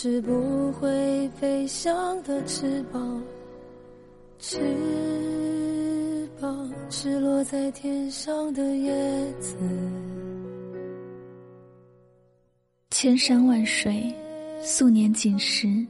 [0.00, 3.20] 是不会飞翔的翅膀，
[4.38, 9.56] 翅膀是落在天上的叶子。
[12.92, 14.14] 千山万水，
[14.62, 15.84] 素年锦时。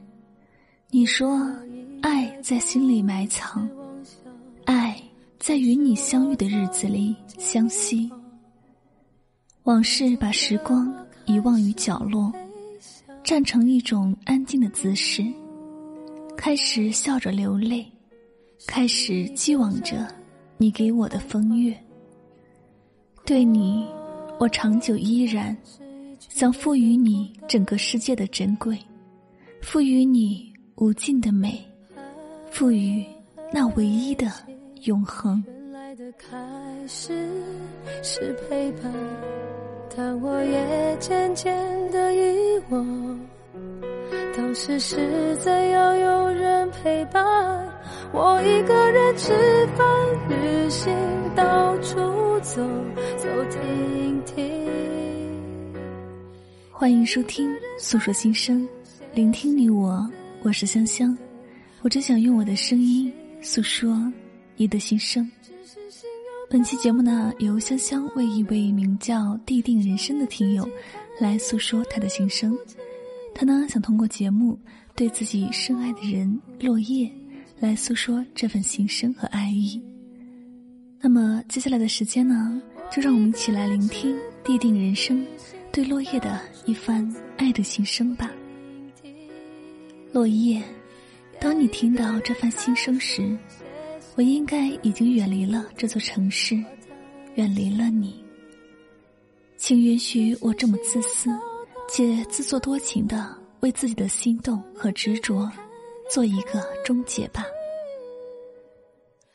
[0.89, 1.39] 你说，
[2.01, 3.69] 爱在心里埋藏，
[4.65, 4.99] 爱
[5.37, 8.11] 在与你相遇的日子里相惜。
[9.65, 10.91] 往事把时光
[11.27, 12.33] 遗忘于角落，
[13.23, 15.23] 站成一种安静的姿势，
[16.35, 17.85] 开始笑着流泪，
[18.67, 20.07] 开始寄望着
[20.57, 21.75] 你给我的风月。
[23.25, 23.87] 对你，
[24.39, 25.55] 我长久依然。
[26.27, 28.77] 想赋予你整个世界的珍贵，
[29.61, 31.65] 赋予你无尽的美，
[32.51, 33.05] 赋予
[33.53, 34.29] 那唯一的
[34.83, 35.41] 永恒。
[35.47, 36.37] 原来的开
[36.87, 37.29] 始
[38.03, 38.93] 是陪伴，
[40.01, 41.53] 但我也渐渐
[41.91, 43.19] 的遗忘。
[44.33, 47.21] 当时是怎样有人陪伴，
[48.13, 49.33] 我一个人吃
[49.75, 49.85] 饭、
[50.29, 50.95] 旅行、
[51.35, 51.97] 到处
[52.39, 52.65] 走
[53.17, 54.65] 走停停。
[56.71, 58.61] 欢迎收听《诉说心声》，
[59.13, 60.09] 聆听你我，
[60.43, 61.15] 我是香香。
[61.81, 63.93] 我只想用我的声音诉说
[64.55, 65.29] 你的心声。
[66.51, 70.67] 本期节目呢，由香香为一位名叫“地定人生”的听友
[71.19, 72.57] 来诉说他的心声。
[73.35, 74.57] 他呢，想通过节目
[74.95, 77.07] 对自己深爱的人落叶
[77.59, 79.79] 来诉说这份心声和爱意。
[80.99, 82.59] 那么接下来的时间呢，
[82.91, 85.23] 就让我们一起来聆听“地定人生”。
[85.71, 88.31] 对落叶的一番爱的心声吧，
[90.11, 90.59] 落叶，
[91.39, 93.37] 当你听到这番心声时，
[94.19, 96.53] 我应该已经远离了这座城市，
[97.35, 98.21] 远离了你。
[99.55, 101.29] 请允许我这么自私
[101.87, 105.49] 且自作多情的为自己的心动和执着
[106.11, 107.45] 做一个终结吧。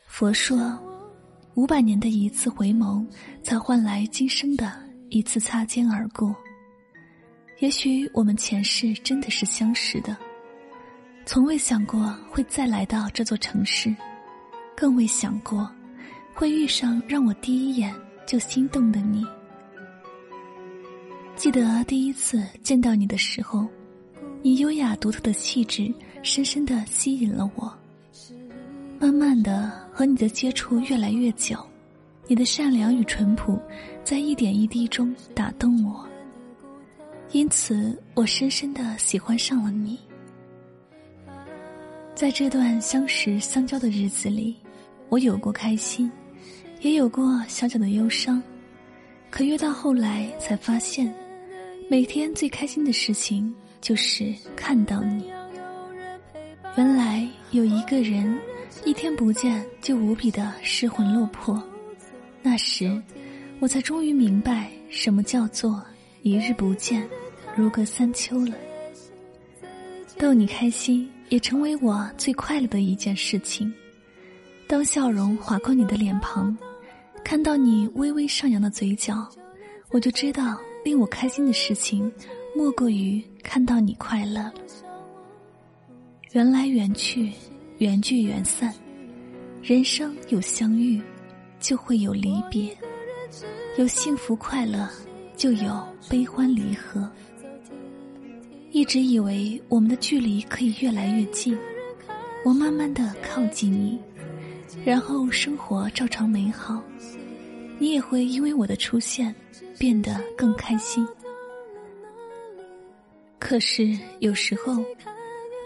[0.07, 0.79] 佛说，
[1.55, 3.07] 五百年的一次回眸，
[3.43, 4.71] 才换来今生的。
[5.09, 6.37] 一次擦肩而过，
[7.61, 10.15] 也许我们前世真的是相识的，
[11.25, 13.95] 从未想过会再来到这座城市，
[14.77, 15.71] 更未想过
[16.35, 17.95] 会遇上让我第一眼
[18.27, 19.25] 就心动的你。
[21.37, 23.67] 记得第一次见到你的时候，
[24.43, 25.93] 你优雅独特的气质
[26.23, 27.73] 深深的吸引了我。
[28.99, 31.59] 慢慢的和你的接触越来越久。
[32.27, 33.61] 你的善良与淳朴，
[34.03, 36.09] 在一点一滴中打动我，
[37.33, 39.99] 因此我深深的喜欢上了你。
[42.15, 44.57] 在这段相识相交的日子里，
[45.15, 46.11] 我有过开心，
[46.81, 48.43] 也有过小小的忧伤，
[49.31, 51.15] 可越到后来才发现，
[51.89, 55.31] 每天最开心的事情就是看到你。
[56.77, 58.37] 原来有一个人，
[58.85, 61.63] 一天不见就无比的失魂落魄。
[62.43, 63.01] 那时，
[63.61, 65.81] 我才终于明白什么叫做
[66.23, 67.09] 一日不见，
[67.55, 68.57] 如隔三秋了。
[70.19, 73.73] 逗你开心，也成为我最快乐的一件事情。
[74.75, 76.53] 当笑容划过你的脸庞，
[77.23, 79.25] 看到你微微上扬的嘴角，
[79.93, 82.11] 我就知道令我开心的事情，
[82.57, 84.53] 莫过于看到你快乐。
[86.33, 87.31] 缘来缘去，
[87.79, 88.75] 缘聚缘散，
[89.63, 91.01] 人生有相遇。
[91.61, 92.77] 就会有离别，
[93.79, 94.91] 有幸福快乐，
[95.37, 97.09] 就有悲欢离合。
[98.73, 101.57] 一直以为我们的距离可以越来越近，
[102.45, 104.01] 我慢慢的靠近你，
[104.83, 106.83] 然后生活照常美好，
[107.79, 109.35] 你也会因为我的出现
[109.79, 111.07] 变得更开心。
[113.39, 114.83] 可是有时候，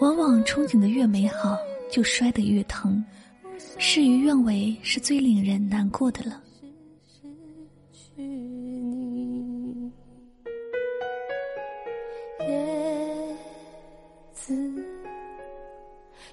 [0.01, 1.57] 往往憧憬的越美好，
[1.91, 3.05] 就摔得越疼。
[3.79, 6.43] 事与愿违是最令人难过的了。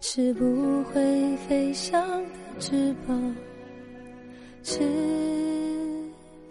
[0.08, 3.36] 是不会飞翔的翅膀，
[4.62, 4.80] 翅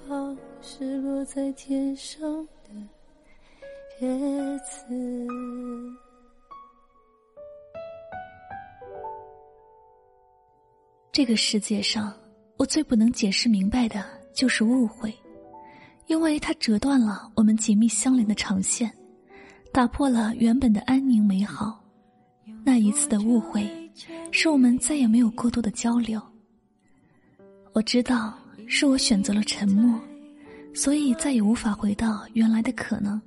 [0.09, 2.21] 膀是落在天上
[2.65, 2.73] 的
[4.01, 4.93] 叶子。
[11.13, 12.13] 这个世界上，
[12.57, 14.05] 我最不能解释明白的
[14.35, 15.15] 就是误会，
[16.09, 18.93] 因为它折断了我们紧密相连的长线，
[19.73, 21.84] 打破了原本的安宁美好。
[22.65, 23.69] 那一次的误会，
[24.33, 26.21] 使我们再也没有过多的交流。
[27.73, 28.33] 我知道
[28.67, 30.01] 是我选择了沉默，
[30.73, 33.21] 所以再也无法回到原来的可能。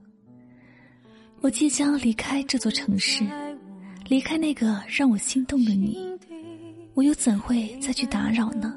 [1.41, 3.23] 我即将离开这座城市，
[4.07, 5.99] 离开那个让我心动的你，
[6.95, 8.75] 我又怎会再去打扰呢？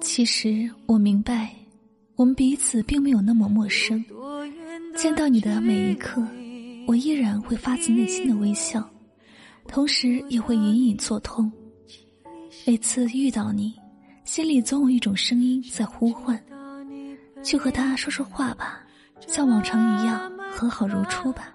[0.00, 1.50] 其实我明白，
[2.14, 4.04] 我们彼此并没有那么陌生。
[4.94, 6.22] 见到你的每一刻，
[6.86, 8.88] 我依然会发自内心的微笑，
[9.68, 11.52] 同时也会隐隐作痛。
[12.66, 13.74] 每次遇到你，
[14.24, 16.42] 心里总有一种声音在呼唤：
[17.44, 18.80] 去和他说说话吧，
[19.26, 21.54] 像往常一样和好如初吧。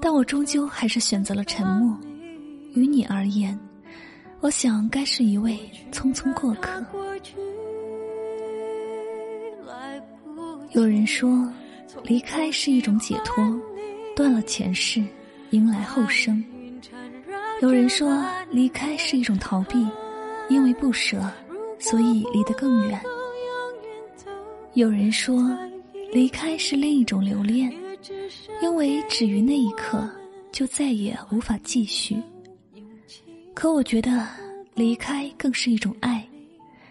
[0.00, 1.96] 但我终究还是选择了沉默。
[2.74, 3.56] 于你而言，
[4.40, 5.56] 我想该是一位
[5.92, 6.84] 匆匆过客。
[10.72, 11.48] 有人说，
[12.02, 13.36] 离开是一种解脱，
[14.16, 15.04] 断了前世，
[15.50, 16.44] 迎来后生。
[17.62, 19.86] 有人说，离开是一种逃避，
[20.48, 21.22] 因为不舍，
[21.78, 23.00] 所以离得更远。
[24.74, 25.56] 有人说，
[26.12, 27.72] 离开是另一种留恋，
[28.60, 30.08] 因为止于那一刻，
[30.52, 32.20] 就再也无法继续。
[33.54, 34.26] 可我觉得，
[34.74, 36.26] 离开更是一种爱，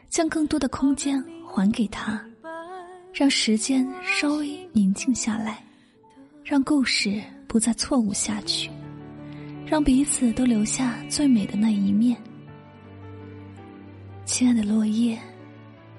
[0.10, 2.24] 将更多的空间还给他。
[3.14, 5.64] 让时间稍微宁静下来，
[6.44, 8.72] 让故事不再错误下去，
[9.74, 12.16] 让彼此都留下最美的那一面。
[14.24, 15.18] 亲爱的落叶，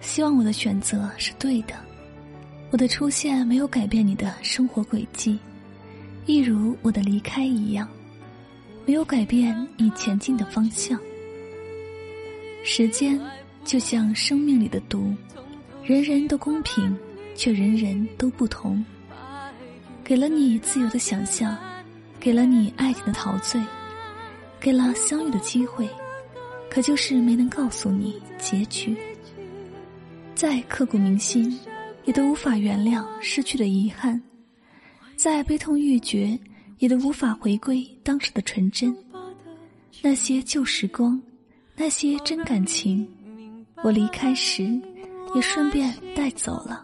[0.01, 1.75] 希望我的选择是对的，
[2.71, 5.41] 我的出现没有改变你的生活轨迹，
[6.25, 7.89] 一如我的离开一样，
[8.87, 10.97] 没有改变你前进的方向。
[12.63, 13.21] 时间
[13.65, 15.13] 就像生命里的毒。
[15.83, 16.97] 人人都公平，
[17.35, 18.85] 却人人都不同。
[20.05, 21.59] 给了你自由的想象，
[22.25, 23.61] 给了你爱情的陶醉，
[24.59, 25.87] 给了相遇的机会，
[26.71, 28.97] 可就是没能告诉你结局。
[30.35, 31.61] 再刻骨铭心，
[32.07, 34.19] 也都无法原谅失去的遗憾；
[35.17, 36.39] 再悲痛欲绝，
[36.79, 38.97] 也都无法回归当时的纯真。
[40.01, 41.21] 那些旧时光，
[41.77, 43.07] 那些真感情，
[43.83, 44.81] 我离开时。
[45.35, 46.84] 也顺便带走了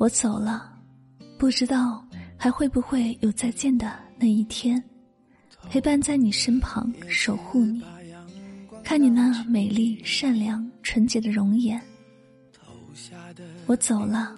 [0.00, 0.72] 我走了，
[1.36, 2.02] 不知道
[2.34, 4.82] 还会不会有再见的那一天，
[5.68, 7.82] 陪伴在你身旁，守护你，
[8.82, 11.78] 看你那美丽、善良、纯洁的容颜。
[13.66, 14.34] 我走了，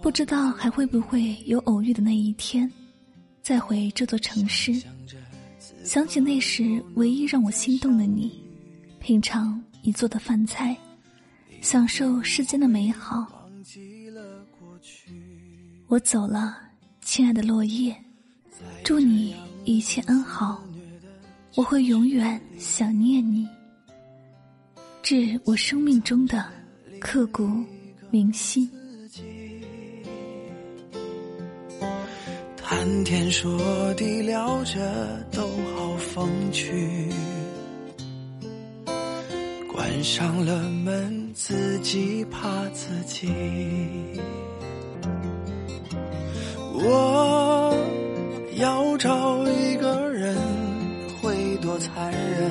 [0.00, 2.70] 不知道还会不会有偶遇的那一天，
[3.42, 4.82] 再回这座城市，
[5.84, 8.42] 想起那时唯一让我心动的你，
[9.00, 10.74] 品尝你做的饭菜，
[11.60, 13.38] 享受世间的美好。
[15.88, 16.56] 我走了，
[17.02, 17.94] 亲爱的落叶，
[18.82, 20.62] 祝你一切安好。
[21.54, 23.46] 我会永远想念你，
[25.02, 26.50] 致我生命中的
[26.98, 27.46] 刻骨
[28.10, 28.70] 铭心。
[32.56, 35.46] 谈天说地聊着都
[35.76, 37.10] 好风趣，
[39.70, 43.28] 关上了门，自己怕自己。
[46.74, 47.76] 我
[48.56, 50.36] 要找一个人，
[51.20, 52.50] 会多残忍？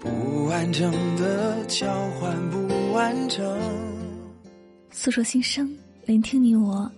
[0.00, 1.86] 不完整的交
[2.18, 3.44] 换，不完整。
[4.90, 5.70] 诉说心声，
[6.06, 6.90] 聆听你我。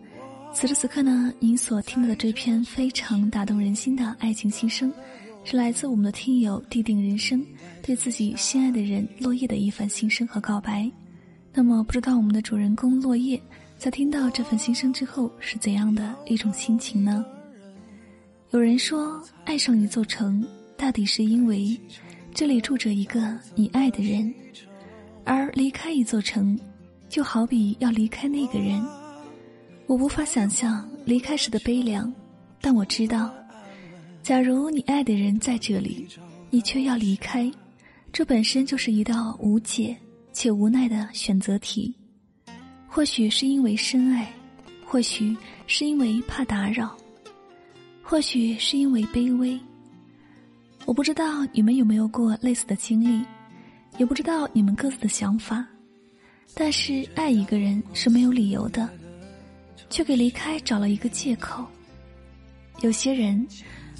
[0.52, 4.92] 此时此刻呢，您所听到的这篇非常打动人心的爱情心声，
[5.44, 7.44] 是来自我们的听友地定人生
[7.82, 10.90] 对自己心爱的人落叶的一番心声和告白。
[11.52, 13.40] 那么，不知道我们的主人公落叶。
[13.80, 17.24] 在听到这份心声之后，是怎样的一种心情呢？
[18.50, 20.46] 有人说，爱上一座城，
[20.76, 21.80] 大抵是因为
[22.34, 24.30] 这里住着一个你爱的人；
[25.24, 26.60] 而离开一座城，
[27.08, 28.84] 就好比要离开那个人。
[29.86, 32.12] 我无法想象离开时的悲凉，
[32.60, 33.32] 但我知道，
[34.22, 36.06] 假如你爱的人在这里，
[36.50, 37.50] 你却要离开，
[38.12, 39.96] 这本身就是一道无解
[40.34, 41.94] 且无奈的选择题。
[42.92, 44.28] 或许是因为深爱，
[44.84, 45.34] 或许
[45.68, 46.96] 是因为怕打扰。
[48.02, 49.56] 或许是因为卑微，
[50.86, 53.24] 我不知道你们有没有过类似的经历，
[53.96, 55.64] 也不知道你们各自的想法。
[56.52, 58.90] 但是爱一个人是没有理由的，
[59.88, 61.64] 却给离开找了一个借口。
[62.80, 63.46] 有些人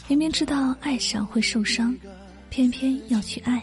[0.08, 1.96] 明明知道爱上会受伤，
[2.48, 3.60] 偏偏要去爱；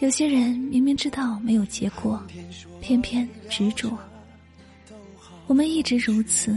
[0.00, 2.22] 有些人明明知道没有结果，
[2.80, 3.96] 偏偏执着。
[5.46, 6.56] 我们一直如此，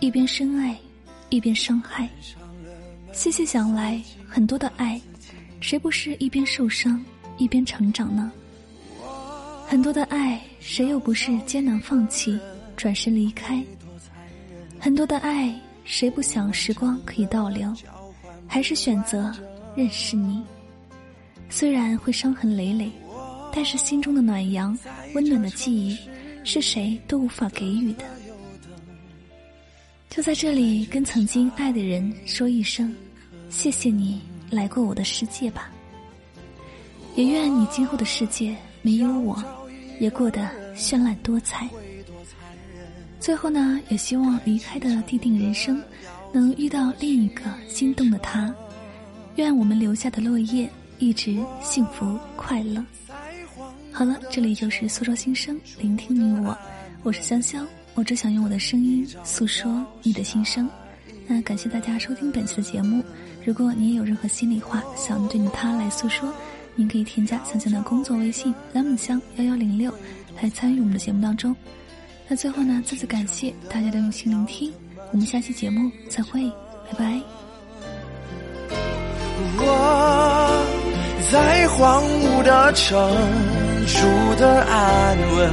[0.00, 0.76] 一边深爱。
[1.30, 2.08] 一边伤害，
[3.12, 4.98] 细细想来，很多的爱，
[5.60, 7.04] 谁不是一边受伤
[7.36, 8.32] 一边成长呢？
[9.66, 12.40] 很多的爱，谁又不是艰难放弃，
[12.78, 13.62] 转身离开？
[14.80, 15.54] 很多的爱，
[15.84, 17.70] 谁不想时光可以倒流，
[18.46, 19.30] 还是选择
[19.76, 20.42] 认识你？
[21.50, 22.90] 虽然会伤痕累累，
[23.52, 24.76] 但是心中的暖阳、
[25.14, 25.96] 温暖的记忆，
[26.44, 28.04] 是谁都无法给予的。
[30.10, 32.94] 就在这里，跟曾经爱的人说一声
[33.50, 35.70] ：“谢谢你来过我的世界吧。”
[37.14, 39.42] 也愿你今后的世界没有我，
[39.98, 41.68] 也过得绚烂多彩。
[43.18, 45.82] 最后呢，也希望离开的地定人生，
[46.32, 48.54] 能遇到另一个心动的他。
[49.36, 52.84] 愿我们留下的落叶一直幸福快乐。
[53.92, 56.56] 好了，这里就是苏州心声，聆听你我，
[57.02, 57.66] 我是香香。
[57.94, 60.68] 我只想用我的声音诉说你的心声。
[61.26, 63.02] 那感谢大家收听本期的节目。
[63.44, 66.32] 如果你也有任何心里话想对你他来诉说，
[66.76, 69.92] 您可以添加香香的工作微信“蓝姆香幺幺零六”
[70.40, 71.54] 来参与我们的节目当中。
[72.28, 74.72] 那最后呢，再次感谢大家的用心聆听。
[75.10, 76.48] 我们下期节目再会，
[76.92, 77.20] 拜拜。
[79.60, 80.37] 我
[81.30, 82.96] 在荒芜的城
[83.86, 83.98] 住
[84.36, 85.50] 的安稳。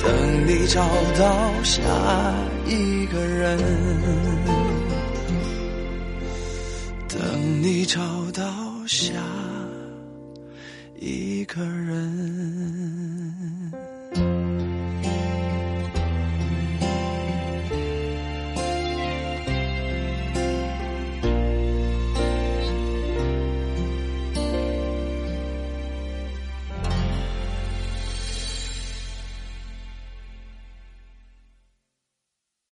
[0.00, 0.86] 等你找
[1.18, 1.26] 到
[1.62, 1.82] 下
[2.66, 3.58] 一个人，
[7.08, 7.18] 等
[7.62, 8.00] 你找
[8.32, 8.44] 到
[8.86, 9.12] 下
[10.98, 11.98] 一个人。